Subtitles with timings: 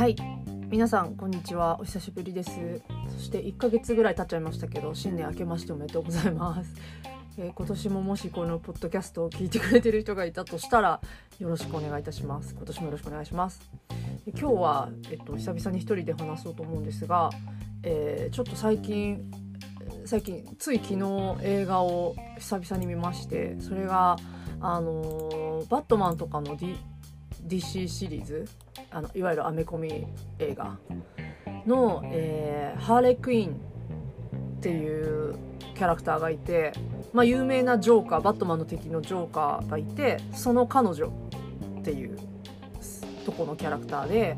[0.00, 0.16] はい。
[0.70, 1.78] 皆さんこんにちは。
[1.78, 2.80] お久しぶりです。
[3.10, 6.72] そして1ヶ月ぐらい経っちゃいましたけど新年明けましておめでとうございます、
[7.36, 11.02] えー今年ももしこのポッドキャストを聞いてくれてる人がいたとしたら
[11.38, 12.54] よろしくお願いいたします。
[12.54, 13.60] 今年もよろしくお願いします。
[14.28, 17.28] 今日は、えっと、久々に一人で話そうと思うんですが、
[17.82, 19.30] えーちょっと最近
[20.06, 24.16] 最近つい昨日映画を久々に見ましてそれが
[24.62, 26.74] あのーバットマンとかの、D、
[27.46, 28.48] DC シリーズ
[28.90, 30.06] あのいわゆるアメコミ
[30.38, 30.78] 映画
[31.66, 35.36] の、えーハーレークイーンっていう
[35.74, 36.72] キャラクターがいて、
[37.12, 41.12] まあ、有名なジョーカーバットマンの敵のジョーカーがいてその彼女
[41.78, 42.18] っていう
[43.24, 44.36] とこのキャラクターで、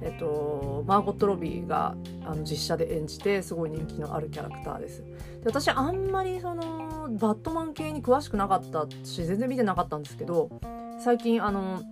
[0.00, 5.02] えっと、マーゴット・ロビーがあの実写で演じてすごい人気のあるキャラクターです。
[5.02, 5.06] で
[5.46, 10.50] 私あんまりそのバットマン系に詳しくなかったし全然見てなかったんですけど
[10.98, 11.82] 最近あの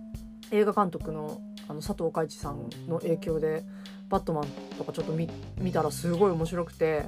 [0.51, 3.63] 映画監督のあの佐藤海一さんの影響で
[4.09, 7.05] バットマンとかちょっと見見たらすごい面白くて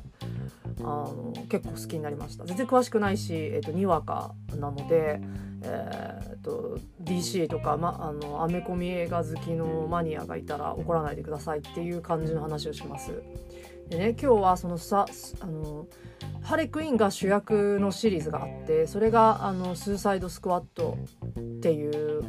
[0.80, 5.20] あの結構好きになりました全然詳しくないし、えっとにわかなので、
[5.64, 13.22] えーっと DC とか、ま、あのアメコミ映画好きのマニアがいたら怒らないでくださいっていう感じの話をします。
[13.90, 15.06] でね今日はそのさ
[15.42, 15.88] あの
[16.42, 20.98] ハレクイーンが主役のシリーズがあってそれがあのスーサイドスクワット
[21.38, 22.22] っていう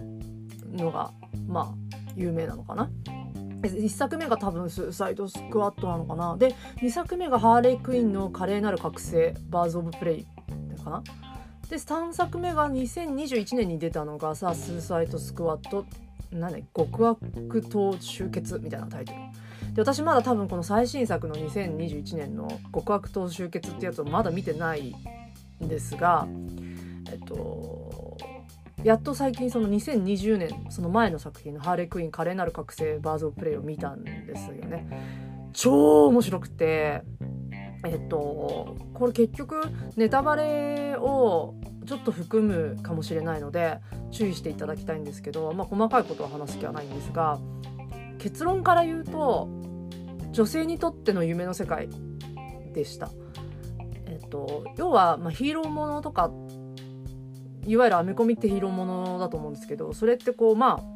[0.74, 1.10] のが
[1.46, 2.90] まあ有名なのかな。
[3.62, 6.36] 1作目が多分スーサイドスクワットなのかな。
[6.36, 10.26] で2作目がハーレークイーンの華麗なる覚醒バーズ・オブ・プレイ。
[10.84, 11.02] かな。
[11.68, 15.86] で3作目が2021年に出たのがさスーサイドスクワット。
[16.30, 19.18] 何極悪党集結みたいなタイトル。
[19.74, 24.94] で私まだ多分この最新作の2021年の極悪党集結ってやつをまだ見てない
[25.64, 26.28] んですが
[27.10, 27.83] えっと
[28.84, 34.86] やっと最近その2020年その前の作品の「ハーレークイーン華麗なる覚醒バーズ・オブ・プレイ」を見たんですよね
[35.54, 37.02] 超面白くて
[37.86, 39.62] えっとこれ結局
[39.96, 41.54] ネタバレを
[41.86, 43.78] ちょっと含むかもしれないので
[44.10, 47.38] 注意していただきたいんですけど、まあ、細かいことは話す気はないんですが
[48.18, 49.48] 結論から言うと
[50.32, 51.88] 女性にとっての夢の世界
[52.72, 53.08] でした。
[54.06, 56.30] えっと、要は、まあ、ヒーローものとか
[57.66, 60.94] いわゆるアメコミってヒーローものだと思うんですけどそれってこうまあ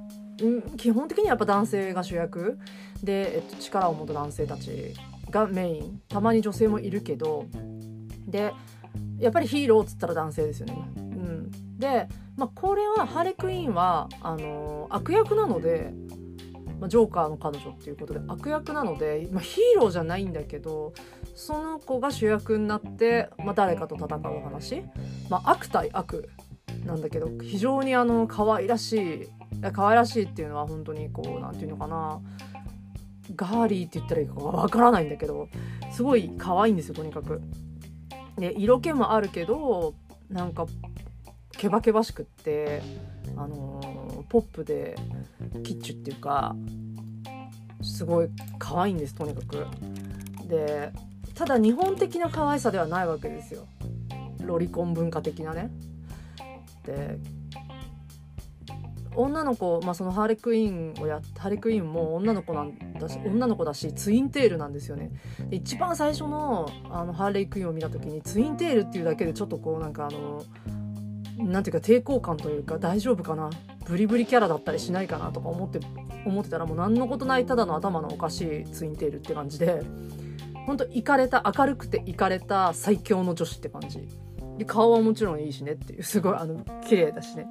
[0.77, 2.59] 基本的にはやっぱ男性が主役。
[3.03, 4.95] で、えっと、力を持った男性たち
[5.31, 6.01] がメイン。
[6.09, 7.47] たまに女性もいるけど。
[8.27, 8.53] で
[9.19, 10.77] やっぱりヒーローっつったら男性ですよね。
[10.97, 15.93] うん、で、まあ、これはハーレクイーンはあの悪役なので、
[16.79, 20.93] まあ、ジョーカーの彼女っていうことで悪役なので、まあ、ヒーローじゃないんだけど
[21.35, 24.83] その子が主役になって、まあ、誰かと戦う話、
[25.29, 26.29] まあ、悪対悪。
[26.89, 29.29] なんだけど非常にあの可愛らしい
[29.73, 32.21] 可愛らしいっていうのは本当にこうなんていうのかな
[33.37, 35.49] ガーリーって言ったらいいかわからないんだけど
[35.93, 37.43] すごい可愛いんですよとにかく。
[38.39, 39.95] で色気もあるけど
[40.31, 40.67] なんか
[41.53, 42.83] ケバケバしくって、
[43.37, 44.95] あのポップで
[45.65, 46.55] キッチュっていうか
[47.83, 48.29] すごい
[48.61, 49.67] 可愛いんですとにかく。
[50.47, 50.93] で
[51.35, 53.67] ただ日本的な可愛さではないわけですよ
[54.41, 55.71] ロリコン文化的なね。
[56.89, 57.19] で
[59.15, 65.11] 女の子、まあ、そのハーレクイーンをやハーレクイーンも女の子なんだし女の子だしツインテールなんですよね。
[65.51, 70.45] 一番最初のあのハーレークイーンを見た時にツインテールっていうだけでちょっとこうなんかあの
[71.39, 73.51] なんていうか抵抗感というか大丈夫かな？
[73.87, 75.33] ブリブリキャラだったりしないかな？
[75.33, 75.81] とか思って
[76.25, 79.83] 思ってたらもう何のことないただの頭のおかしいツインテールって感じで
[80.67, 84.07] ほんとイかれた明るくてイかれた最強の女子って感じ。
[84.59, 87.47] で顔はもちろんいいしねっていうすごいあの綺麗だしね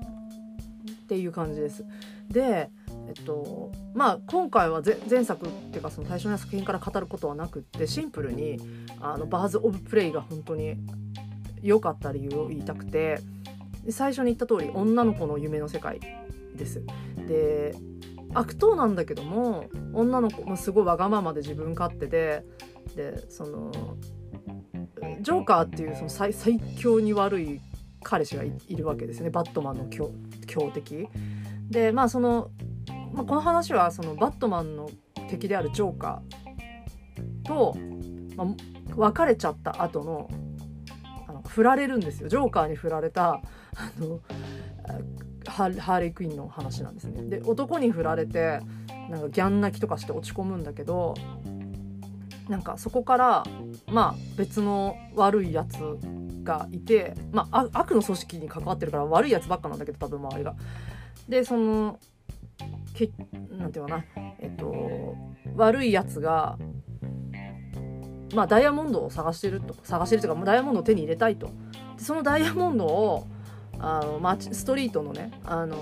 [1.03, 1.85] っていう感じです
[2.29, 2.69] で
[3.07, 8.59] えっとまあ今回は前作っていうかその最初の作品から語ることはなくってシンプルに
[8.99, 10.75] あのバーズ・オブ・プレイが本当に
[11.61, 13.19] 良かった理由を言いたくて
[13.89, 16.01] 最初に言った通り女の子の夢の世界
[16.55, 16.83] です。
[17.27, 17.73] で
[18.33, 22.43] 悪党なんだけども女の子もすごいわがままで自分勝手で
[22.95, 23.71] でその
[25.27, 27.59] ジョーカーっていうその最最強に悪い
[28.01, 30.09] 彼氏がいるわけですねバットマンの強
[30.45, 31.09] 強敵。
[31.69, 32.49] でまあその、
[33.11, 34.89] まあ、この話はそのバットマンの
[35.29, 37.75] 敵であるジョーカーと、
[38.37, 38.47] まあ、
[38.95, 40.29] 別れちゃった後の
[41.27, 43.41] あの振られるんですよジョーカーに振られたあ
[43.99, 44.21] の
[45.45, 47.23] ハーハーレークイーンの話なんですね。
[47.23, 48.61] で男に振られて
[49.09, 51.15] なんかギャン泣きとかして落ち込むんだけど
[52.49, 53.43] なんかそこから
[53.87, 55.77] まあ別の悪いやつ
[56.43, 60.55] がいて、まあ、悪の組織に関わってるから悪いやつばっかなんだけど多分周りが。
[61.27, 61.99] でその
[62.93, 63.11] け
[63.51, 64.05] なんていうかな。
[64.39, 65.15] えっと
[65.55, 66.57] 悪いやつが
[68.33, 71.47] まあダイヤモンドを探してると探してるというかダイヤモンドを手に入れたいと。
[71.97, 73.27] でそのダイヤモンドを
[73.79, 75.77] あの街ストリートのねあの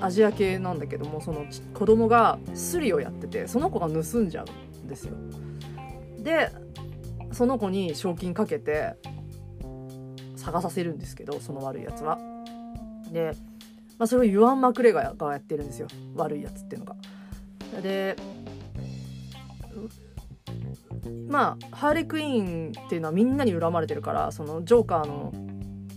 [0.00, 5.14] アジア系なんだけどもその子供がスリをやっててその子が盗んじゃうんですよ。
[6.26, 6.50] で
[7.30, 8.94] その子に賞金かけて
[10.34, 12.18] 探させるんですけどその悪いやつは。
[13.12, 13.30] で、
[13.96, 15.86] まあ、それをユアン・マクレガがやってるんですよ。
[16.16, 16.96] 悪いやつっていうのが。
[17.80, 18.16] で
[21.28, 25.32] まあハーレクイーンっていうのはみんなに恨まれてるからそのジョーカーの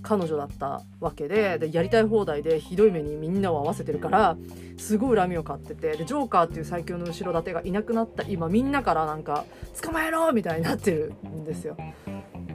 [0.10, 4.38] 彼女だったわけででやりたい放題でひどい目にみんなを合わせてるから
[4.76, 9.46] すごい恨みを買っててでジョーカーっていう最強の後ろ盾がいなくなった今みんなからなんか
[9.80, 11.78] 捕まえろみたいになってるんですよ。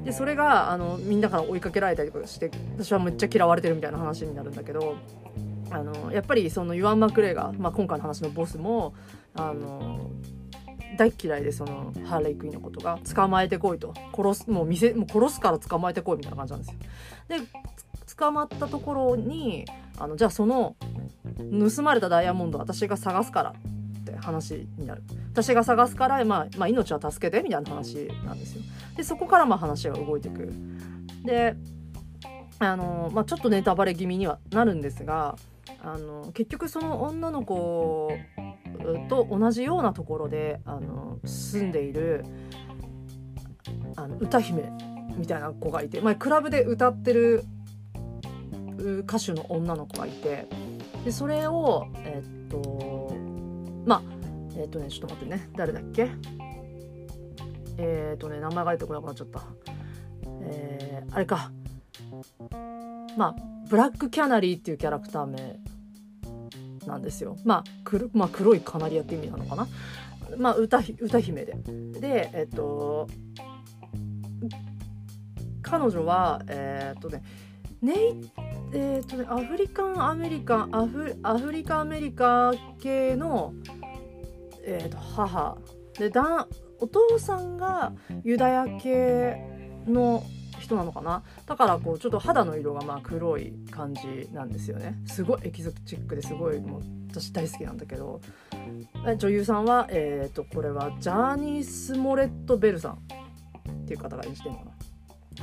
[0.04, 4.96] でそれがあのみんなから追いかけられたりとかして私はめっちゃ嫌われてるみたいな話になるんだけど
[5.70, 8.94] あのやっぱりそのユアン・マクレーが、まあ、今回の話のボスも
[9.34, 10.10] あの
[10.96, 16.78] 大嫌いでそのハーレイクイーンのことが捕まえてこいと殺すもう店もう殺すから捕まえてこいみたいな感じなんですよ。
[17.28, 17.46] で
[18.16, 19.64] 捕まったところに
[19.98, 20.76] あのじゃあその
[21.76, 25.02] 盗まれたダイヤモンド私が探すからって話になる
[25.32, 28.62] 私が探すから、まあ、まあ命は助けてみたいな話なんですよ。
[28.96, 30.52] でそこからまあ話が動いてく。
[31.24, 31.56] で
[32.58, 35.36] あの、まあ、ちょっとネタバレ気味にはなるんですが
[35.82, 38.10] あの結局その女の子
[39.08, 42.24] と同じようなところであの住んでいる
[43.96, 44.70] あの歌姫
[45.16, 47.44] みたいな子がいて、まあ、クラブで歌ってる
[48.78, 50.46] 歌手の女の子がいて
[51.04, 53.14] でそれをえっと
[53.86, 54.02] まあ
[54.56, 55.50] えっとねちょっと待ってね。
[55.56, 56.10] 誰だっけ？
[57.76, 59.42] えっとね名前が出てこなくなっちゃった。
[60.42, 61.50] えー、あれか。
[63.16, 63.36] まあ
[63.68, 65.58] ブラックキャナリーっていうキャラクター名
[66.86, 67.36] なんですよ。
[67.44, 69.66] まあ、黒まあ、黒いカナリアって意味なのかな。
[70.36, 71.56] まあ、歌歌姫で。
[72.00, 73.08] で、えっと、
[75.62, 77.22] 彼女は、えー、っとね、
[77.82, 77.96] ネイ
[78.72, 83.54] えー、っとね、アフリカンアメリカンアフアフリカアメリカ系の、
[84.64, 85.56] えー、っと母
[85.98, 86.48] でだ
[86.80, 87.92] お父さんが
[88.24, 89.36] ユダヤ系
[89.86, 90.24] の
[90.64, 91.22] 人なのかな？
[91.46, 94.96] だからこうちょっと肌の色がまあ黒い感じなんですよね。
[95.06, 98.20] すごいエキゾチックですごいもう私大好きなんだけど。
[99.18, 102.98] 女優さんはえっ、ー、とこれはジャーニー・スモレット・ベルさん。
[103.64, 104.70] っていう方が演じてるのかな、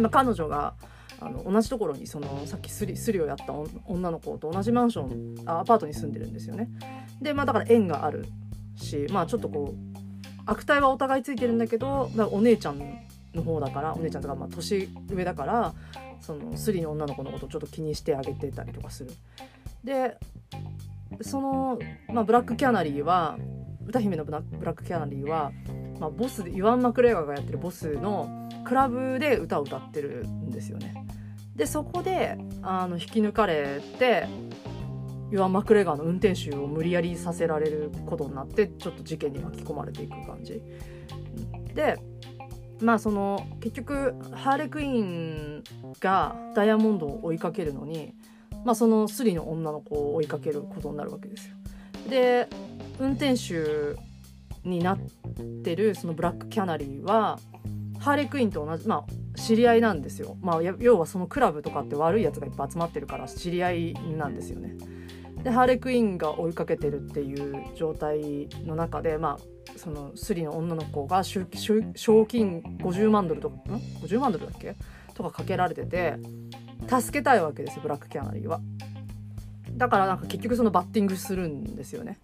[0.01, 0.73] まあ、彼女が
[1.19, 3.53] あの同じところにそのさっきスリスリをやった
[3.85, 6.69] 女の子と同じマンションアパートに住んでるんですよね。
[7.21, 8.25] でまあだから縁がある
[8.75, 12.79] しまあちょっとこう悪態はお互いついてるんだけどお姉ちゃん
[13.33, 15.73] の方だからお姉ちゃんとかまあ年上だから
[16.19, 19.11] そのスリの女の子のことをちょっと気にしてあげてたりとかする。
[19.83, 20.17] で
[21.21, 21.79] その、
[22.13, 23.37] まあ、ブラックキャナリーは
[23.85, 25.51] 歌姫のブラックキャナリーは、
[25.99, 30.93] まあ、ボスでイワン・マクレーガーがやってるボスのクラブで歌を歌ってるんですよね。
[31.55, 34.27] でそこであの引き抜かれて
[35.31, 40.61] イワン・マクレガーの運転手を無理やりさせられることになってちょっと事件に巻き込まれていく感じ。
[41.73, 41.97] で
[42.81, 45.63] まあその結局ハーレクイーン
[45.99, 48.13] がダイヤモンドを追いかけるのに、
[48.65, 51.55] まあ、そのスリの女の子を追いかけることになるわけですよ。
[52.09, 52.47] で
[52.99, 53.99] 運転手
[54.67, 54.99] になっ
[55.63, 57.39] てるそのブラックキャナリーは
[57.99, 60.37] ハーレクイーンと同じまあ知り合いなんですよ。
[60.41, 64.75] まあ要はそのクラブとかって悪いやつがいっぱい集まってるから知り合いなんですよね。
[65.43, 74.75] でハーレクイーンが追いかけてるっていう状態の中でまあそのスリの女の子が賞金50万ドルとかん50万ドルだっけ？
[75.15, 76.17] とかかけられてて
[76.87, 78.61] 助けたいわけですよブラックキャナリーは。
[79.71, 82.19] だからなんか結局そのバッティングするんですよね。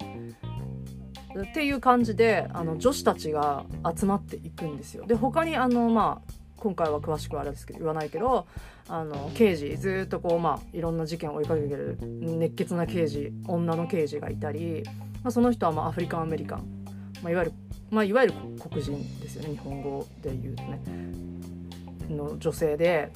[1.36, 3.64] っていう感じであの女子たちが
[3.96, 5.04] 集まっていくんですよ。
[5.06, 8.46] で他にあのまあ今回は詳しくはあれですけど言わないけど
[8.88, 14.84] あの刑事ずっとこうまあいろんな事件を追いかけてる熱血な刑事女の刑事がいたり、
[15.22, 16.77] まあ、その人はまあアフリカンアメリカン
[17.22, 17.52] まあ、いわゆる、
[17.90, 19.50] まあ、いわゆる黒人ですよね。
[19.50, 20.80] 日本語で言うとね。
[22.08, 23.10] の女性で、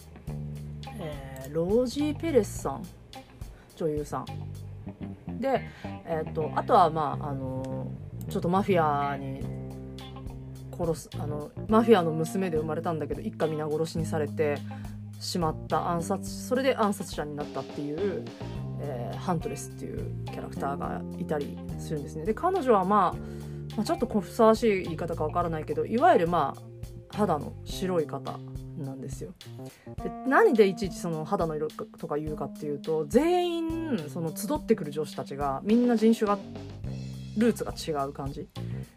[0.98, 2.82] えー、ロージー・ペレスさん。
[3.76, 4.26] 女優さん。
[5.40, 5.62] で、
[6.04, 7.90] えーと、あとはまああの
[8.28, 9.40] ちょっとマフィアに
[10.76, 14.56] 殺すあのマフィアの娘で生まれたんだけど一家皆殺しにされて
[15.20, 18.24] しまった暗殺それで暗殺者になったっていう、
[18.80, 22.24] えー、ハントレスっていうキャラクターがいたりするんですね。
[22.24, 28.38] で彼女はまあまあ、ちょっとふさわしい言い方かわからないけどいわゆるまあ肌の白い方
[28.78, 29.34] なんですよ。
[30.02, 36.38] で何でいちいちその肌の色とか言うかっていうと全員その集ってくる女子たちがみんな人種が
[37.36, 38.48] ルーツが違う感じ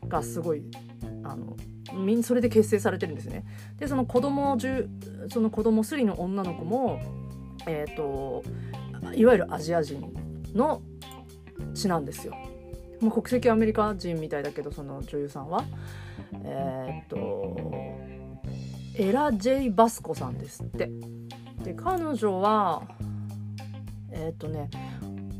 [0.07, 0.63] がすごい
[1.23, 1.55] あの
[1.93, 3.45] みんそれで結成されてるんですね。
[3.77, 4.57] でその子供
[5.29, 6.99] その子供スリの女の子も
[7.67, 8.43] えっ、ー、と
[9.13, 10.13] いわゆるアジア人
[10.53, 10.81] の
[11.73, 12.33] 血なんですよ。
[13.01, 15.63] もう国籍アメリカ人みたいだけどその女優さんは
[16.43, 17.57] えっ、と
[18.97, 20.89] エラ・ジェイ・バスコさんですって。
[21.63, 22.83] で彼女は
[24.11, 24.69] えっ、とね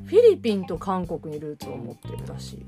[0.05, 2.65] フィリピンと韓国にルーツを持ってるらしい。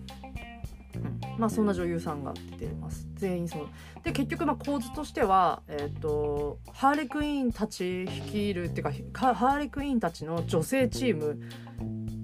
[0.95, 3.67] うん、まあそんな女優さんが出てます全員そう
[4.03, 11.39] で結局まあ構図としては、えーと、ハーレクイーンたち率いるっていうかハーレクイーンたちの女性チーム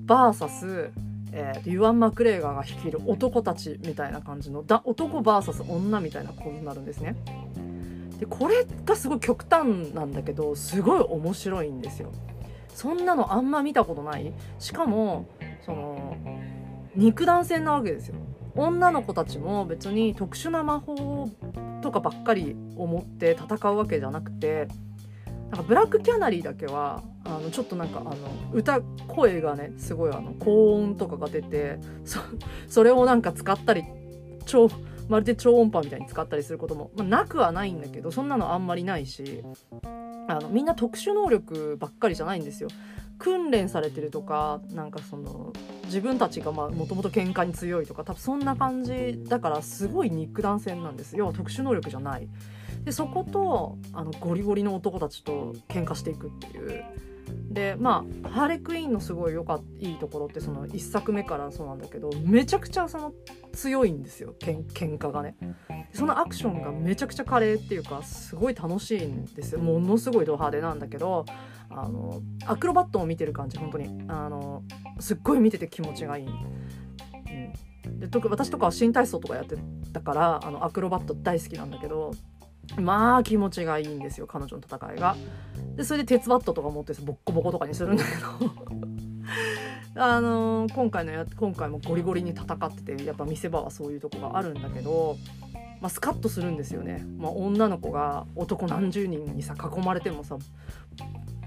[0.07, 0.91] VS
[1.35, 7.15] えー、ユアン・マクレーガーが率いる男たちみたいな感じのだ男 VS 女みたいな構図になるんですね。
[8.19, 12.11] でこれがすごい極端なんだけどすごい面白いんですよ。
[12.75, 15.27] そんなのあんま見たことないしかも
[15.65, 16.17] その
[16.95, 18.15] 肉弾戦なわけですよ。
[18.55, 21.27] 女の子たちも別に特殊な魔法
[21.81, 24.67] とかばっかり思って戦うわけじゃなくて
[25.53, 28.15] なんかブラックキャナリーだけはあのちょっとなんかあの
[28.53, 31.77] 歌声がねすごいあの高音とかが出て
[32.67, 33.83] それをなんか使ったり
[34.47, 34.67] 超
[35.09, 39.43] まるで超音波みたいに使ったりすることも、まあ、なくはないんだけどそんなのあんまりないし
[40.27, 42.69] あのみんな特殊能力ばっかりじゃないんですよ。
[43.19, 45.53] 訓練されてるとかなんかその
[45.85, 52.27] 自分たちがもともと喧嘩に強いとか多分そんな感じだからすごい肉弾戦なんですよ特殊能力じゃない。
[52.83, 56.83] でそことあのゴリゴリの男たちと喧嘩していくっていう。
[57.49, 63.13] でまあハーレクイーンのすごい良かいいところってその1作目からそうなんだけどめちゃくちゃその
[63.53, 65.35] 強いんですよけん喧嘩がね
[65.93, 71.25] そのアクションがめちゃくちゃ華麗っていうかすごい楽しいんですよものすごいド派手なんだけど
[71.69, 74.63] あのアクロバットを見てる感じ本当にあの
[74.99, 76.27] すっごい見てて気持ちがいい。
[77.85, 79.55] うん、で特私とかは新体操とかやって
[79.91, 82.11] たからあのアクロバット大好きなんだけど
[82.77, 85.15] まあ気持ちがいいんですよ彼女の戦いが。
[85.75, 88.51] でそれで鉄バットとか持ってボッコボコとかにするんだけど。
[89.95, 95.17] あのー、今回のや今回もゴリゴリに戦っててやっぱ見せ場はそういうとこがあるんだけど、
[95.81, 100.37] まあ、スカッとするんですよね、まあ、女の子が男何十人にさ囲まれてもさ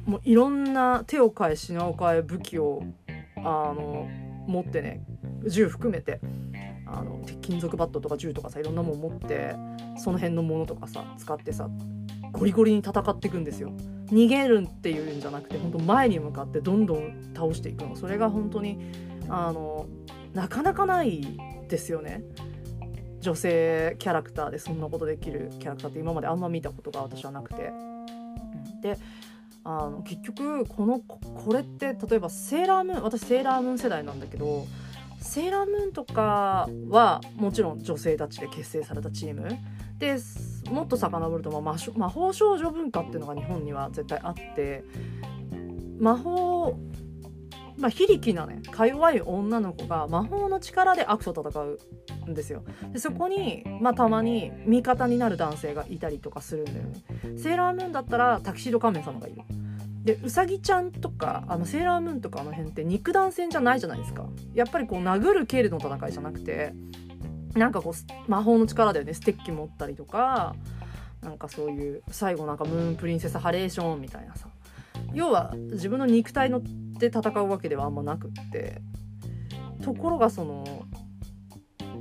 [0.04, 2.85] もういろんな手を変え品を変え武器を
[3.37, 3.40] あ
[3.75, 4.08] の
[4.46, 5.04] 持ってね
[5.49, 6.20] 銃含めて。
[6.87, 9.55] あの金属バットとか銃とかさいろんなもん持って
[9.99, 11.69] その辺のものとかさ使ってさ
[12.33, 13.73] ゴリゴリに戦っていくんですよ。
[14.07, 18.78] 逃げるっていうんじゃなくて本当前に向かってどんどん倒していくのそれが本当に
[19.28, 19.87] あの
[20.33, 21.26] なかなかない
[21.69, 22.23] ですよね。
[23.21, 27.73] 女性キャラクターでそんなことできるキャラクターって今まであんま見たことが私はなくて。
[28.83, 28.99] で
[29.64, 34.64] あの結局このこれって例えばセーラームーン私セーラームーン世代なんだけど
[35.26, 39.49] セーラームーンとかはもちろん女性たちで結成されたチーム。
[39.99, 40.16] で
[40.71, 44.85] もっと遡ると、ま、魔法少女文化っていうのが日本には絶対あって
[45.99, 46.78] 魔法
[47.78, 51.61] まあ、非力なねか弱い女の子が魔法の力で悪と戦
[52.26, 52.64] うんですよ。
[52.92, 57.02] でそこに、まあ、たまに味方になる男性がいたりとかするんだよね。
[57.37, 59.42] セーラームーンだったらタキシード仮面様がいる。
[60.06, 64.25] でうさぎちゃんとかあのセーラームーンとかあの辺って肉弾戦じゃないじゃないですか。
[64.54, 66.72] やっぱりこう殴る蹴るの戦いじゃなくて
[67.54, 69.14] なんかこう魔法の力でね。
[69.14, 70.54] ステッキ持ったりとか
[71.22, 74.46] なんかそういう最後なんかムーンプリンセスハレーションみたいなさ。
[75.12, 76.62] 要は自分の肉体の
[76.98, 78.80] で戦うわけではあんまなくって。
[79.82, 80.64] ところがその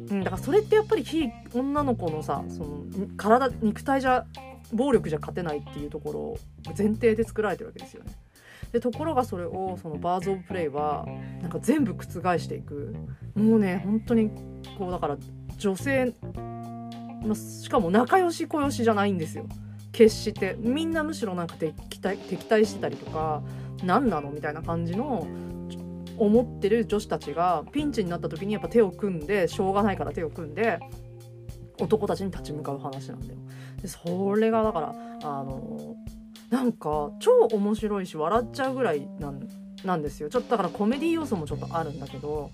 [0.09, 2.83] うんだからそれってやっぱり非女の子のさその
[3.17, 4.25] 体肉体じゃ
[4.73, 6.37] 暴力じゃ勝てないっていうところを
[6.77, 8.11] 前提で作られてるわけですよね。
[8.71, 11.05] でところがそれをそのバーズ・オブ・プレイは
[11.41, 12.93] なんか全部覆していく
[13.35, 14.31] もうね本当に
[14.77, 15.17] こうだから
[15.57, 16.13] 女性、
[17.25, 19.45] ま、しかも仲良し小良しじゃないんですよ
[19.93, 23.43] 決してみんなむしろなんか敵対敵対してたりとか
[23.83, 24.31] 何なの？
[24.31, 25.25] みたいな感じの
[26.17, 30.79] 思ってる女子たちがピンチになった時にやっぱ手を組んでしょうがないから手を組んで
[31.79, 33.39] 男たちに立ち向かう話なんだよ。
[33.85, 35.95] でそれがだからあの
[36.49, 39.47] なんか超面白いし笑っちゃうぐらいなん
[39.83, 40.29] なんですよ。
[40.29, 42.49] ちょっとだからコメディ要素もちょっとあるんだけど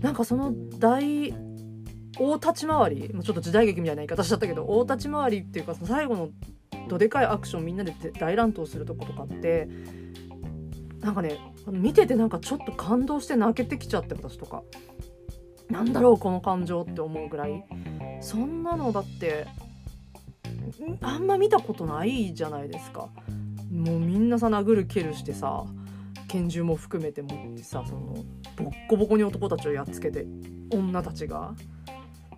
[0.00, 1.32] なんかその大
[2.18, 6.30] 大立ち回りちょっと時代劇みたいな言い方しちゃったけど大立ち回りっていうかその最後の
[6.88, 9.68] どでかいアクションみんなで大乱闘するとことかって
[10.98, 11.38] なんかね
[11.70, 14.64] 見ててなんかちょっと感動して泣けてきちゃって私とか。
[15.70, 17.64] なんだろうこの感情って思うぐらい。
[18.20, 19.46] そんなのだって
[21.00, 23.08] あんま見たことないじゃないですか。
[23.70, 25.64] もうみんなさ殴る蹴るしてさ
[26.28, 28.14] 拳銃も含めて持ってさその
[28.56, 30.26] ボッコボコに男たちをやっつけて
[30.70, 31.54] 女たちが。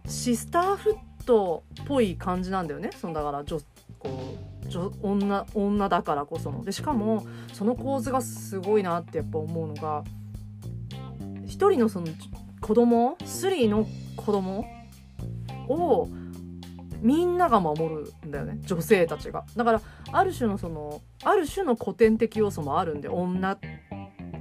[0.04, 2.90] シスターフットっぽい感じなんだよね。
[3.00, 3.60] そのだから女
[3.98, 4.68] こう
[5.00, 6.64] 女女だからこその。
[6.64, 10.02] でしかもその構図がすごいなってやっぱ思うのが
[11.46, 12.08] 一人のその
[12.60, 13.86] 子供スリーの
[14.16, 14.66] 子供
[15.68, 16.08] を
[17.02, 19.44] みんなが守るんだよね女性たちが。
[19.56, 19.80] だから
[20.12, 23.58] ある種のそのある種の古典的要素もあるんで女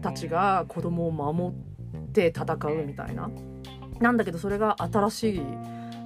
[0.01, 3.29] たちが子供を守って戦うみたいな。
[3.99, 5.41] なんだけどそれが新しい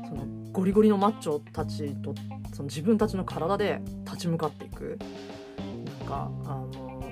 [0.10, 2.14] そのゴリゴリのマッチョたちと
[2.54, 4.98] その自分たちの体で立ち向かっていく。
[6.00, 7.04] なんかあの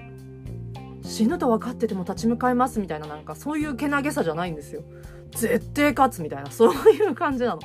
[1.03, 4.83] 死ぬと分かってても立ち向かいますみたいななんかそういうけなげさじゃないんですよ。
[5.31, 7.59] 絶対勝つみたいなそういう感じなの。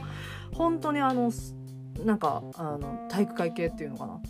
[0.52, 1.30] 本当にあの
[2.04, 4.20] なんかあの体育会系っていうのかな。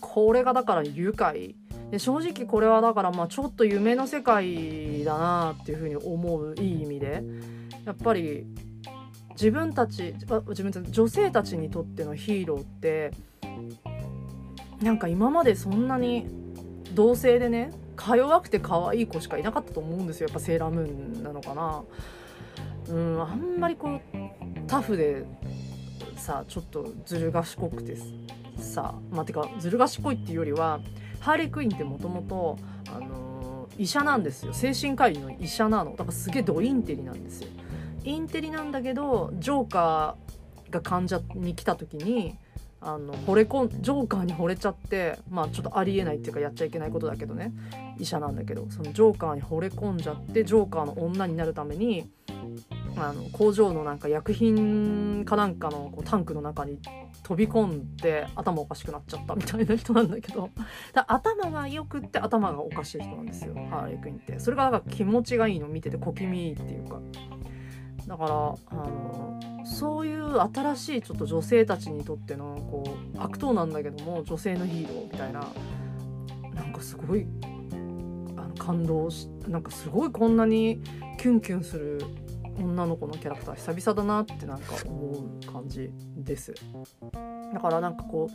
[0.00, 1.56] これがだから愉快。
[1.90, 7.22] で正直これはだからまあちょっと夢の世界だなっていうふうに思ういい意味で。
[7.84, 8.46] やっぱり
[9.32, 10.14] 自分たち
[10.48, 13.12] 自分たち女性たちにとってのヒーローって
[14.82, 16.26] なんか今までそんなに
[16.94, 20.28] 同性でねか弱くて可愛い子しかいなかったと思うんですよ。
[20.28, 21.82] やっぱセーラームーンなのかな。
[22.88, 24.00] うんあんまりこう
[24.66, 25.24] タフで
[26.16, 27.96] さちょっとずる賢くて
[28.58, 30.80] さまあてかずる賢いっていうよりは
[31.20, 32.58] ハーレクイーンってもともと
[32.94, 34.52] あの、医者なんですよ。
[34.52, 35.92] 精神科医の医者なの。
[35.92, 37.48] だからすげえドインテリなんですよ。
[38.04, 42.38] インテリなんだけどジョーカーが患者に来た時に
[42.80, 47.52] あの惚れ込んジョーカーに惚れちゃってまあちょっとありえないっていうかやっちゃいけないことだけどね。
[47.98, 52.08] 医者なんだけどそのジョーカーに惚れ込んじゃってジョーカーの女になるために
[52.96, 56.80] あの工場のなんか薬品かなんかのこうタンクの中に
[57.22, 60.50] 飛び込んで頭おかしくなっちゃったみたいな人なんだけど。
[60.94, 63.54] 頭が良くって頭がおかしい人なんですよ。
[63.70, 64.38] ハーレークインって。
[64.38, 67.00] それがなんか気持ちがいいの見てて小気味いいっていうか。
[68.06, 75.48] だからあのそういう新しいちょっと女性たちにとってのこう悪党なんだけども女性のヒーローみたいな
[76.54, 77.26] なんかすごい
[78.36, 80.80] あの感動しなんかすごいこんなに
[81.18, 82.00] キュンキュンする
[82.58, 86.54] 女の子のキャラクター久々だなってなんか思う感じです。
[87.52, 88.34] だからなんかこう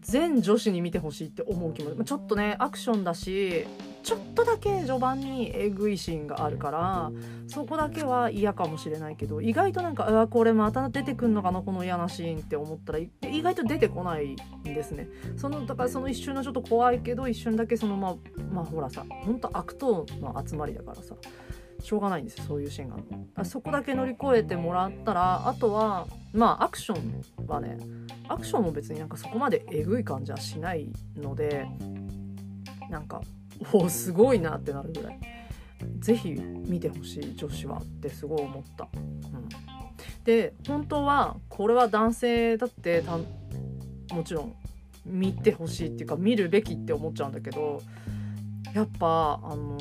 [0.00, 2.12] 全女子に見てほしいって思う気もち。
[2.12, 3.66] ょっとねアクションだし
[4.02, 7.12] ちょっとだけ序盤にえぐいシーンがあるから
[7.46, 15.08] そこだけは嫌かもしれないけど意外となんかうわこれまた出てくんのかなこの嫌なシーンって思ったら意外と出てこないんですね。
[15.36, 18.16] そのだからその一瞬のちょっと怖いけど一瞬だけそのま
[18.52, 21.14] まあほらさほんと悪党の集まりだからさ。
[21.82, 22.96] しょうがないんですよそういうシーンが。
[23.34, 27.78] あそこだけ乗り越えてもらったらあとはまあアクションはね
[28.28, 31.66] アクションも別になんかそこまでえぐい感じはしないので
[32.88, 33.20] なんか
[33.72, 35.18] おすごいなってなるぐらい。
[35.98, 38.88] 是非見てほしい女子はってすごい思った。
[38.94, 39.48] うん、
[40.24, 43.02] で本当はこれは男性だって
[44.12, 44.54] もちろん
[45.04, 47.82] 見てほしいっていうか見るべきって思っちゃうんだけど
[48.74, 49.78] やっぱあの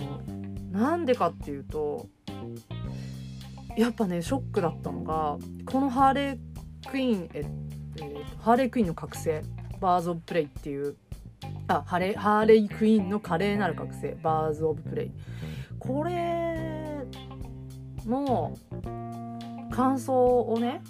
[0.71, 2.07] なんでかっていうと
[3.77, 7.45] やっぱねショックだったのがこのハーレークイーンえ、
[7.97, 9.43] えー、ハーレークイーンの覚醒
[9.79, 10.95] バーズ・オブ・プレイっていう
[11.67, 15.11] あハレハーレークイーンの華麗なる覚醒バーズ・オブ・プレイ。
[15.79, 17.05] これ
[18.05, 18.55] の
[19.71, 20.81] 感想をね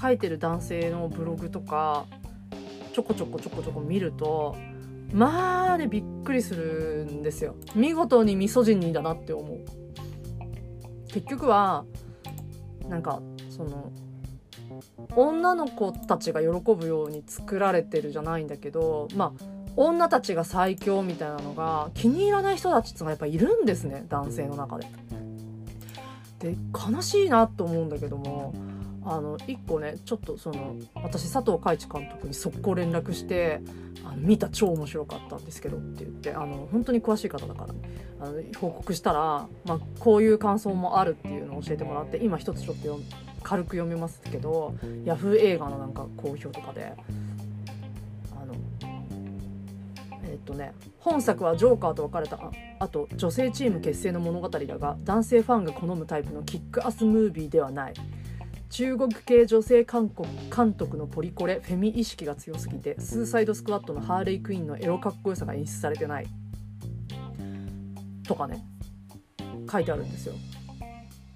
[0.00, 2.06] 書いてる男性のブログとか
[2.92, 4.56] ちょこちょこちょこちょこ見ると
[5.12, 9.58] まあねびっくりするんですよ見事にミソジニーだなって思う
[11.08, 11.84] 結局は
[12.88, 13.90] なんかその
[15.16, 19.44] 女の子たちが喜ぶように作られてるじゃないんだけどまあ
[19.76, 24.86] 女たちが最強みたいなのが気に入らない人たちってのがやっぱいるんですね男性の中で。
[26.40, 28.54] で悲しいなと思うんだけども
[29.04, 33.60] あの1個ねちょっとその私佐藤海一監督に速攻連絡して
[34.04, 37.80] あの見た超面白かったんですけどって言ってあの本当に詳しい方だから、ね、
[38.20, 43.00] あの報告したら、まあ、こういう感想もあるっていうのを教えてもらって今一つちょっと
[43.42, 46.92] 軽く読みますけどヤフー映画のなんか好評とかで。
[48.40, 48.54] あの
[50.30, 52.38] えっとね、本作はジョーカーと別れた
[52.80, 57.94] あと女性チーム結成の物語だが男性ファンが好むタイプのキックアスムービーではない
[58.70, 66.26] 中国系女性韓国監督のポリコレフェミ意識が強すぎてスーサイドスクワットのハーレイクイーンのエロかっこよさが演出されてない。
[68.26, 68.64] とかね。
[69.70, 70.34] 書いてあるんですよ。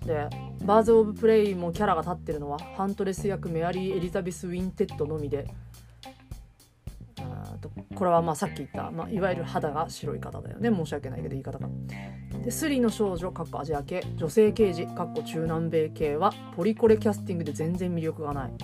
[0.06, 0.28] で
[0.64, 5.46] バーズ・オブ・プレイもキャラが立ってるのはハントレス役メアリー・エリザベス・ウィンテッドのみで
[8.02, 11.68] これはまあさっき言った、まあ、いわゆる肌が白い方だよね申し訳ないけど言い方が。
[12.42, 18.52] でスリの少女かっこアジア系女性刑事かっこ中南米系はポリコレキャスティングで全然魅力がない。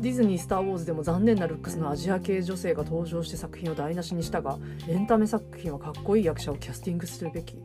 [0.00, 7.60] ディズニー「スター・ウォーズ」でも残念なルックスのアジア系女性が登場して作品を台無しにしたがエンタメ作品はかっこいい役者をキャスティングするべき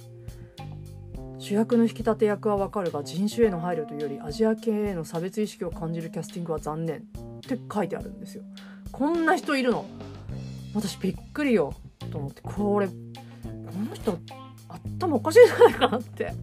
[1.37, 7.03] 主役の引き立て役はわかるが人種への配慮というよりアジア系への差別意識を感じるキャスティングは残念
[7.37, 8.43] って書いてあるんですよ。
[8.91, 9.85] こんな人いるの？
[10.73, 11.73] 私びっくりよ。
[12.11, 12.41] と思って。
[12.41, 12.93] これこ
[13.43, 14.17] の人
[14.99, 16.33] 頭おかしいんじゃないかなって。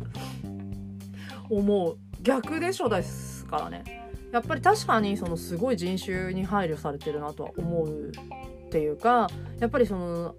[1.51, 1.99] 思う。
[2.23, 2.89] 逆でしょ？
[2.89, 3.85] ですからね。
[4.33, 9.29] やっぱり確かにそのすごい人種に配慮されてるなとは思うっていうか
[9.61, 10.35] やっぱりその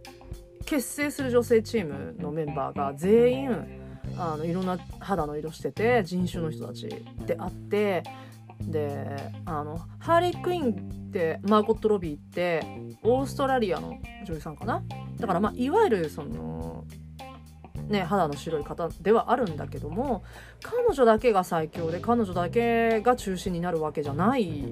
[0.65, 3.51] 結成する女性チームのメンバーが全員
[4.17, 6.89] あのいろんな肌の色してて人種の人たち
[7.25, 8.03] であって
[8.67, 12.61] であのハーレー・クイーンってマーゴット・ロビーって
[13.03, 14.83] オーストラリアの女優さんかな？
[15.19, 16.85] だからまあいわゆるその
[17.87, 20.23] ね肌の白い方ではあるんだけども
[20.63, 24.63] 彼女だけが最強で彼女だけが中心になるわけじゃない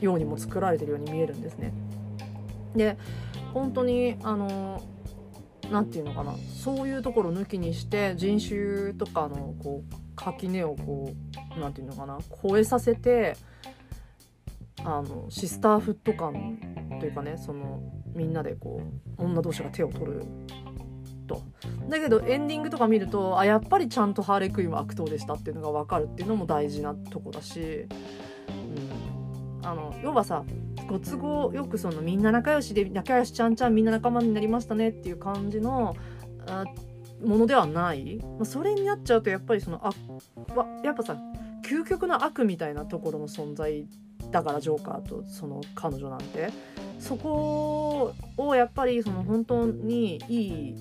[0.00, 1.72] ようにも作られてるように見えるんですね。
[2.74, 2.98] で
[3.54, 4.82] 本当にあの
[5.70, 6.34] 何て言うのかな？
[6.62, 11.12] そういうところ抜きにして人種とかのこう垣根をこ
[11.56, 13.36] う何て言うのかな超えさせて
[14.84, 16.58] あのシスターフット感
[17.00, 17.80] というかねその
[18.14, 18.80] みんなでこ
[19.18, 20.24] う女同士が手を取る
[21.26, 21.42] と。
[21.88, 27.86] だけどエンディングとか見るとあやっぱりちゃんとハーレークイーンは悪党でしたっていうのが分かるっていうのも大事なとこだし、
[29.60, 30.44] うん、あの要はさ
[30.88, 35.94] ご都合よくそのみんな仲良しで仲良しちゃんちゃんみんな仲間になりましたねっていう感じの
[36.46, 36.64] あ
[37.22, 39.92] ものではない、まあ、それになっちゃうとやっぱりそのあ
[40.84, 41.16] やっぱさ
[41.64, 43.86] 究極の悪みたいなところの存在
[44.30, 46.50] だからジョーカーとその彼女なんて。
[46.98, 50.74] そこをやっぱりその本当にいい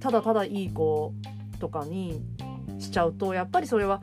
[0.00, 1.12] ただただいい子
[1.58, 2.20] とかに
[2.78, 4.02] しちゃうとやっぱりそれは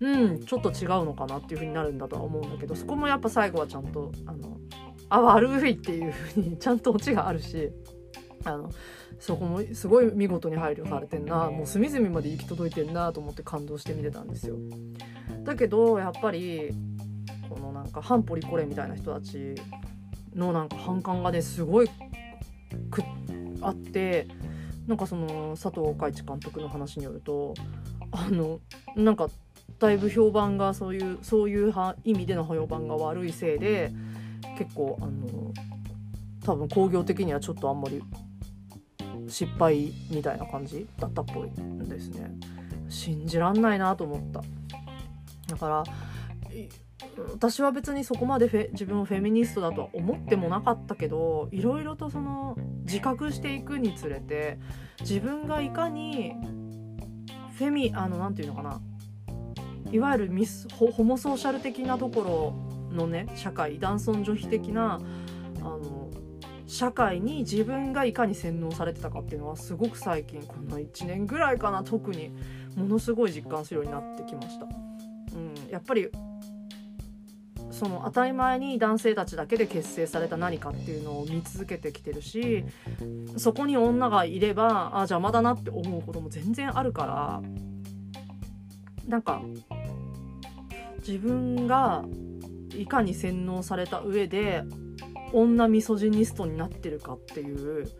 [0.00, 4.58] うんちょっと違うのかなっていう風になるんだとは思うんだけどそこもやっぱ最後はちゃんとあの
[5.10, 7.70] あ悪いっていう風にちゃんとオチがあるし
[8.44, 8.70] あの
[9.20, 14.56] そこもすごい見事に配慮されてんなもう隅々まで行き届いてんなと思って感動して見てたんですよ。
[15.44, 16.72] だけどやっぱり
[17.48, 19.54] このなんか反ポリコレみたいな人たち
[20.34, 21.88] のなんか反感がねすごい
[22.90, 23.02] く
[23.60, 24.26] あって
[24.86, 27.54] なんかその佐藤海一監督の話によると
[28.10, 28.60] あの
[28.96, 29.28] なんか
[29.78, 33.92] だいぶ評判がそういうそういう意味での評判が悪いせいで
[34.58, 35.52] 結構あの
[36.44, 38.02] 多分工業的にはちょっとあんまり
[39.30, 42.30] 失敗みたいな感じだったっぽいんですね。
[42.88, 44.42] 信じらんないなと思った。
[45.48, 45.84] だから
[47.32, 54.58] 私は別にそこまで自分をフェミニストだとは思ってもなかったけどいろいろとその自覚していくにつれて
[55.00, 56.34] 自分がいかに
[57.56, 58.80] フェミあの何て言うのかな。
[59.92, 62.54] いわゆるミスホホモソーシャル的なとこ
[62.90, 65.00] ろのね社会男尊女卑的な
[65.60, 65.99] あの
[66.70, 72.30] 社会に自分がいかに洗脳されてたかっていうのはすごく最近この1年ぐらいかな特に
[72.76, 74.66] ものすごい実感するようになってきました。
[74.66, 76.08] うん、やっぱり
[77.72, 82.64] その当たり前に男性たちだけで結成された何かっていうのを見続けてきてるし
[83.36, 87.42] そこに女がいればあ邪魔だなって思うことも全然あるから
[89.08, 89.42] なんか
[90.98, 92.04] 自分が
[92.76, 94.62] いかに洗脳された上で
[95.32, 97.90] 女ミソジニストになってるかっていう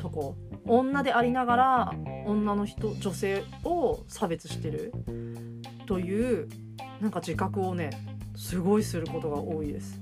[0.00, 0.36] とこ。
[0.66, 1.94] 女でありながら
[2.26, 4.92] 女の人女性を差別してる
[5.86, 6.48] という
[7.00, 7.90] なんか自覚をね
[8.36, 10.00] すごいすることが多いです。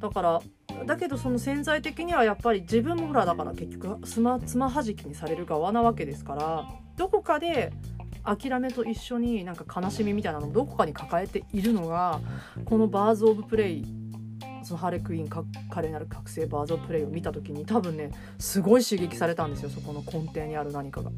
[0.00, 0.42] だから
[0.86, 7.72] だけどその潜在的にはやっぱり自分もほらだから結局つまつまはじきにされる側なわけですからどこかで
[8.24, 12.20] 諦めと一緒になんか悲しみみたいなのをどこかに抱えているのが
[12.64, 14.03] このバーズ・オブ・プレイ
[14.64, 21.10] そのハレクイーンか彼なる覚醒バーズ・オブ・プレイを見た時に多分ねすごい刺激されたんですよそこの根底にある何かが。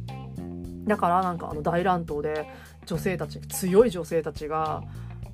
[0.86, 2.48] だからなんかあの大乱闘で
[2.84, 4.82] 女性たち強い女性たちが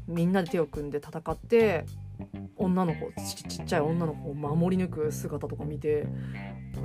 [0.08, 1.84] みんなで手を組んで戦って
[2.56, 3.12] 女の子
[3.46, 6.06] ちっちゃい女の子を守り抜く姿とか見て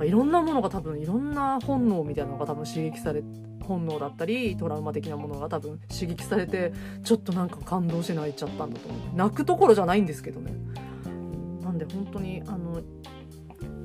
[0.04, 3.22] いろんなものが多分いろんな本能みたいなのが多分刺激され
[3.62, 6.72] 本能だったりトラウマ的なものが多分刺激されて
[7.04, 10.52] ちょっとなんか感動して泣いちゃったんだと思う泣くところじゃないんですけどね
[11.78, 12.82] で本当にあの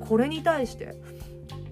[0.00, 0.94] これに対して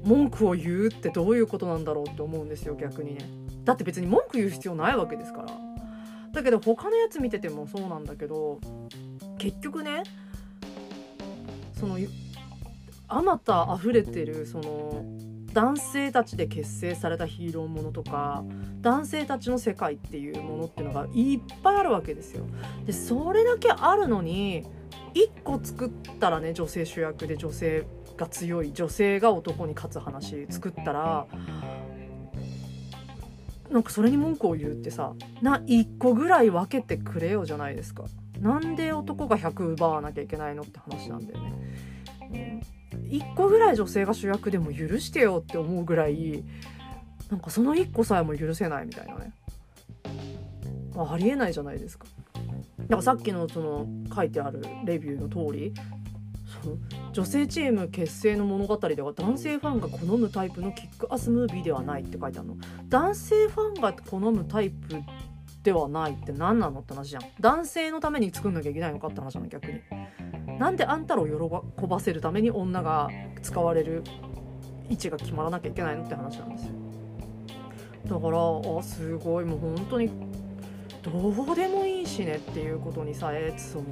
[0.04, 3.20] 文句を言うってどういうことなんだろうって思うんですよ逆にね
[3.64, 5.48] だって別に文句言う必要ないわけですから
[6.32, 8.58] だけど他のやつ見ててもそうなんだけど
[9.38, 10.02] 結局ね
[11.78, 11.98] その
[13.08, 15.04] あまた溢れてるその
[15.52, 18.42] 男性たちで結成されたヒーローものとか
[18.80, 22.46] 男性たちの世界っていうものっていうのがいっぱいあるわけですよ。
[22.86, 24.64] でそれだけあるのに
[25.14, 27.84] 1個作ったらね女性主役で女性
[28.16, 31.26] が強い女性が男に勝つ話作ったら
[33.70, 38.04] なんかそれに文句を言うってさな1個ぐらい分けてくれよじゃないですか。
[38.40, 41.40] なんで男が100奪わなきゃいけないのって話なんだよ
[42.30, 42.62] ね。
[43.08, 46.42] 1個ぐらい女性が主役でも許してよって思うぐらい
[47.30, 49.32] なんかその1個さえも許せないみたいなね
[50.96, 52.06] ありえないじゃないですか。
[52.92, 55.72] だかさっきのその書いてあるレビューの通り
[56.62, 56.76] その
[57.14, 62.56] 女性チーム結成の物語では男性ファンが好むタイプのキックアスムービーではないって書いてあるの。
[62.90, 65.02] 男性ファンが好むタイプ
[65.62, 67.22] ではないって何なのって話じゃん。
[67.40, 69.80] 男性のために作んなきゃいけないのかって話なの逆に。
[70.58, 73.08] なんであんたらを喜ばせるために女が
[73.40, 74.04] 使われる
[74.90, 76.72] 位置が決まらなきゃいけないのって話なんですよ。
[78.04, 79.46] だからあすごい。
[79.46, 80.10] もう本当に
[81.02, 83.84] どうでもいいしねっていうことにさえその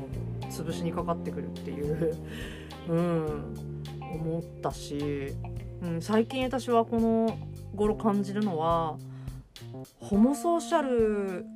[0.48, 2.16] 潰しにかかってくるっていう
[2.88, 3.54] うん
[4.00, 5.34] 思ったし、
[5.82, 7.38] うん、最近私はこの
[7.76, 8.96] 頃感じるのは
[10.00, 11.46] ホモソーシャル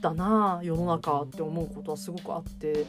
[0.00, 2.86] だな世の中って思うことはすごくあって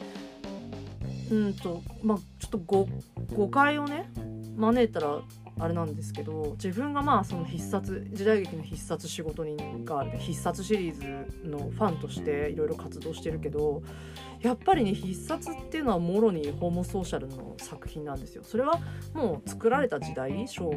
[1.30, 2.88] うんとまあちょっと誤
[3.34, 4.10] 誤解をね
[4.56, 5.20] 招いたら
[5.58, 10.94] あれなんですけど自分がまあその必殺時代劇の必殺仕事人が必殺シリー
[11.42, 13.82] ズのファンとしていろいろ活動してるけど
[14.40, 18.42] やっぱりね必殺っていうのはもろにホーモソーシャルの作品なんですよ。
[18.42, 18.80] それは
[19.14, 20.70] もう作られた時代昭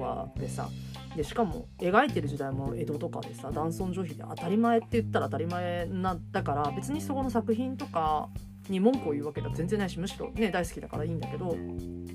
[0.00, 0.68] 和でさ
[1.16, 8.28] でしかも描いてる時代も江戸とかでさ男尊女卑で当たり前って言ったら当たり前なだから別にそこの作品とか
[8.68, 11.56] に文句を言うわけでは全然ないしむしろね大好きだからいいんだけど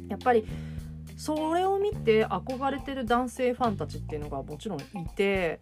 [0.07, 0.45] やっぱり
[1.15, 4.83] それを見て憧れてる男性ファンたちっていうのがもちろんい
[5.15, 5.59] て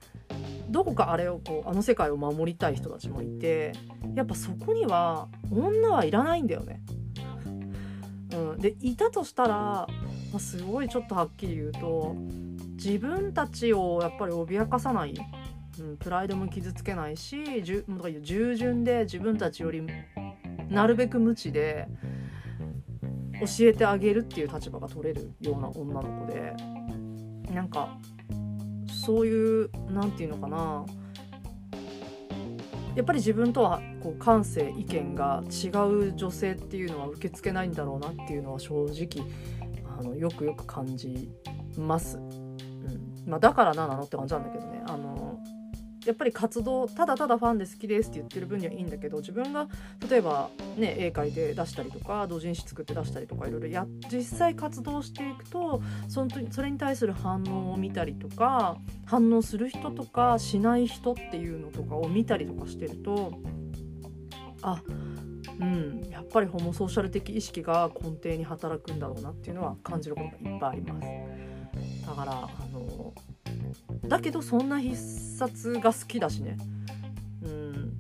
[0.70, 3.74] どこかあれをこうあの世界を守りたい人たちもいて
[4.16, 6.82] やっぱそこには女はいらないんだよね。
[8.34, 9.88] うん、でいたとしたら、ま
[10.38, 12.16] あ、すごいちょっとはっきり言うと
[12.76, 15.14] 自分たちをやっぱり脅かさない、
[15.80, 17.86] うん、プライドも傷つけないしじゅ
[18.22, 19.84] 従順で自分たちより
[20.70, 21.88] なるべく無知で
[23.40, 26.54] 教えてあげるっていう立場が取れるような女の子で。
[27.54, 27.98] なんか
[28.88, 30.86] そういう何て言うのかな。
[32.96, 39.28] やっぱり自分とはこう感性意見が違う女性っていうのは受け付けないんだろうなっていうのは正直
[40.00, 41.32] あのよくよく感じ
[41.76, 42.18] ます。
[42.18, 43.24] うん。
[43.26, 44.84] まあ、だからななのって感じなんだけどね。
[44.88, 45.13] あの
[46.06, 49.68] やっぱり活動ただただファンで好きですって言ってる分にはいいんだけど自分が
[50.10, 63.34] 例えば、ね、絵描いて出したりとか同人誌作って出したりとかいろいろや実際活動していくとそのそれに対する反応を見たりとか反応する人とかしない人っていうのとかを見たりとかしてると
[64.62, 64.82] あ
[65.60, 71.08] うんやっぱりホモソーシャル的意識が根底に働くんだろうなっていうのは感じることがいっぱいあります。
[72.08, 73.14] だからあの
[74.08, 76.58] だけどそんな必殺が好きだしね。
[77.44, 78.00] うん。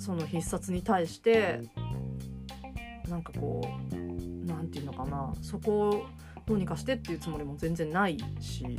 [0.00, 1.60] その必殺に対して
[3.08, 3.60] なんかこ
[3.92, 3.94] う
[4.46, 5.32] 何て言うのかな。
[5.42, 6.06] そこを
[6.46, 8.78] どうにかしてっていうつもりも全然ないし、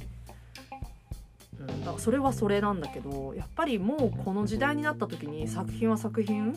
[1.59, 6.55] うん、だからそれはそれなんだけどやっぱりもうこの時代になった時に作品は作品。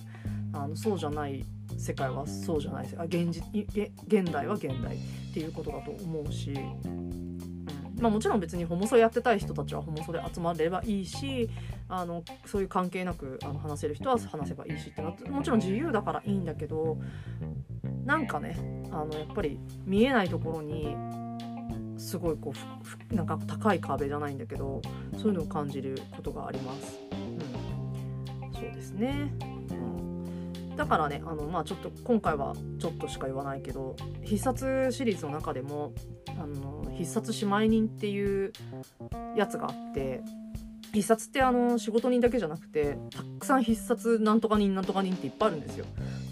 [0.52, 1.44] あのそうじゃない
[1.78, 2.88] 世界はそうじゃない。
[2.96, 3.44] あ現実
[4.08, 6.52] 現代は現代っていうことだと思うし。
[8.00, 11.48] まあ、もちろん別にホモソやってたい人たちはホモソで集まればいいし
[11.88, 16.98] あのそういう関係なくあの話せる人は話せばいいしってなってもちろん自由だからいいんだけど
[18.04, 18.56] なんかね
[18.90, 20.96] あのやっぱり見えないところに
[21.98, 22.52] すごいこ
[23.10, 24.80] うなんか高い壁じゃないんだけど
[25.18, 26.98] そういうのを感じることがあります。
[27.12, 29.30] うん、そうですね、
[29.70, 30.09] うん、
[30.76, 35.92] だからねあの、まあ、ちょっと今回はちょっとしか言わないけど必殺シリーズの中でも
[36.28, 38.52] あの必殺姉妹人っていう
[39.36, 40.22] やつがあって
[40.92, 45.86] 必殺ってあの仕事人だけじゃなくてたくさん必殺なんとか人なんとか人っていっぱいあるんですよ。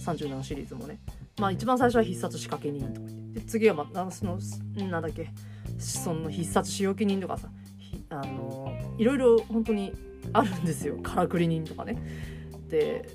[0.05, 0.98] 37シリーズもね。
[1.38, 4.38] まあ一番最初は必殺仕掛け人とかで次はまあその
[4.74, 5.31] なんだっけ
[5.79, 7.48] その必殺仕置き人とかさ
[8.11, 9.92] あのいろいろ本当に
[10.33, 10.98] あるんですよ。
[10.98, 11.96] からくり人とかね。
[12.68, 13.09] で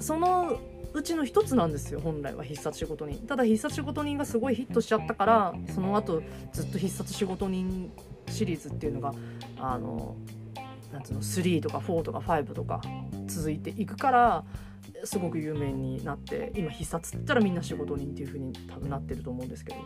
[0.00, 0.58] その
[0.92, 3.26] うちの一つなんですよ本来は必殺仕事人。
[3.26, 7.92] ただ必殺仕事人がすごいヒットしちゃったからその後ずっと必殺仕事人
[8.28, 9.14] シリーズっていうのが
[9.58, 10.16] あの
[10.92, 12.80] なんつうの3とか4とか5とか
[13.26, 14.44] 続いていくから
[15.04, 19.80] すごく有名になって今必殺って言ったらみんな仕事人っていう風に多分なってると思うんですけど。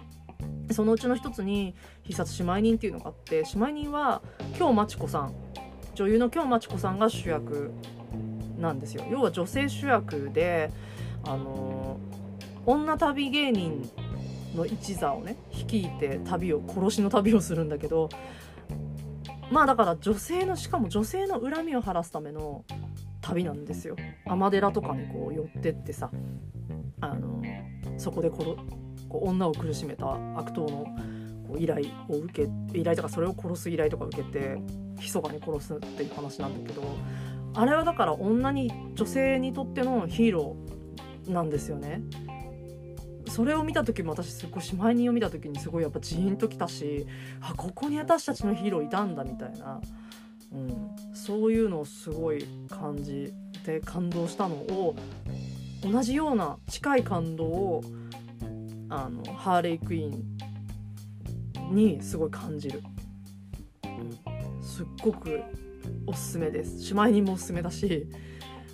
[0.72, 1.74] そのうちの一つに
[2.04, 4.22] 必殺姉妹人っていうのがあって姉妹人は
[4.58, 5.34] 京真知子さん。
[5.94, 7.70] 女優の京真知子さんが主役。
[8.58, 9.04] なんですよ。
[9.10, 10.70] 要は女性主役で
[11.24, 11.98] あの
[12.66, 13.90] 女旅芸人
[14.54, 18.08] の一座をね率いて旅を殺しの旅をするんだけど
[19.50, 22.64] まあだから女性のしかも女性の恨みを晴らすための
[23.20, 23.96] 旅なんですよ。
[24.26, 26.10] 尼寺とかにこう寄ってってさ
[27.00, 27.42] あの
[27.96, 28.56] そこでこの
[29.08, 30.68] こう女を苦しめた悪党の
[31.46, 34.58] こう依頼を受け依頼とかそれを殺す依頼とか受けて
[34.96, 36.82] 密かに殺すっていう話なんだけど
[37.54, 42.02] あれはだから女に女性にとってのヒーローなんですよね。
[43.28, 47.06] それを見た時も私すごい姉妹人を見た時にすごいやっぱジーンときたし
[47.40, 49.80] あここに私たちのヒーローいたんだみたいな、
[50.52, 54.94] うん、そういうのをすごい感じて感動したのを
[55.82, 57.84] 同じような近い感動を
[58.88, 60.14] あのハーレークイー
[61.72, 62.82] ンにすごい感じる、
[63.84, 65.42] うん、すっごく
[66.06, 66.94] おすすめです。
[66.94, 68.06] 姉妹人もおすすめだし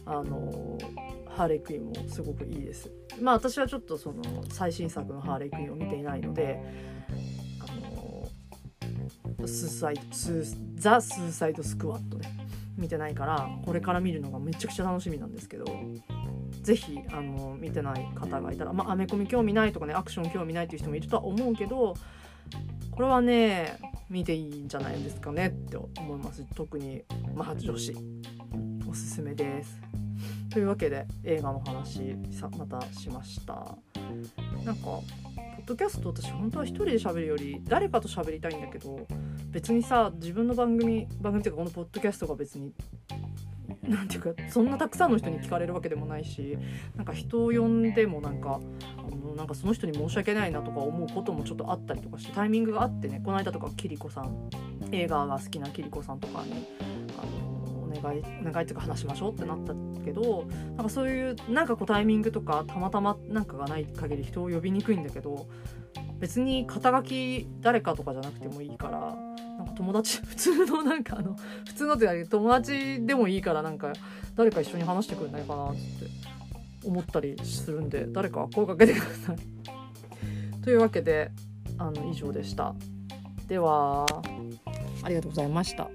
[0.06, 0.78] あの
[1.28, 2.90] ハーレークイーンもすごくいいです。
[3.20, 6.60] まあ私はちょっとその最新作のハーレークイーンを見ていないので
[7.60, 7.66] あ
[9.38, 12.36] のスーサイドスーザ・スーサイド・スクワットね
[12.76, 15.66] 見てないからこれから見るのがめちゃくちゃ楽しみなんですけど
[16.62, 21.94] 是非あの見てない方がいたらまあアメコミ興味ないとかねアクション興味ないっていう人もいるとは思うけど
[22.90, 23.78] これはね
[24.10, 26.44] 見ていいんじゃないですかねって思います。
[26.56, 27.94] 特にまあ女子
[28.88, 29.80] おすすめです。
[30.50, 33.78] というわけで映画の話さまたしました。
[34.64, 35.02] なんかポ
[35.62, 39.06] ッドキャスト私本当は一人で喋るより誰かと喋りたいんだけど
[39.50, 42.72] 別にさ自分の番組番組っていうかこのポッドキャストが別に
[43.82, 46.58] なんていうかそんなたくさんの人に聞かれるわけでもないし
[46.96, 48.60] なんか人を呼んでもなんか
[49.30, 54.50] のなんかその人に申し訳ないなとか思うこともちょっとあったりとかしてタイミングがあってねこの間とかキリコさん
[54.92, 56.66] 映画が好きなキリコさんとかに
[57.18, 60.44] あのお願いお願いっていうか話しましょうってなったけど
[60.76, 65.46] なんかそういうなんかこうタイミングとかたまたまなんかがない限り人を呼びにくいんだけど
[66.18, 69.16] 別に肩書き誰かとかじゃなくてもいいから
[69.56, 71.34] なんか友達 普通のなんかあの
[71.66, 73.92] 普通のってない友達でもいいからなんか
[74.36, 76.19] 誰か一緒に話してくれないかなって。
[76.84, 79.36] 思ったりするんで誰か声かけてください。
[80.62, 81.30] というわけで
[81.78, 82.74] あの以上でした。
[83.48, 84.06] では
[85.02, 85.90] ありがとうございました。